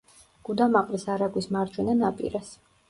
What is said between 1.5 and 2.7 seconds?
მარჯვენა ნაპირას.